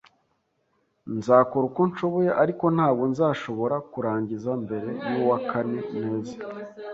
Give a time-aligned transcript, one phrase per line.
[1.17, 6.33] Nzakora uko nshoboye, ariko ntabwo nzashobora kurangiza mbere yuwakane neza